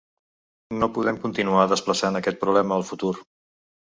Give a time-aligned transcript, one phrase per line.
[0.79, 3.13] No podem continuar desplaçant aquest problema al futur.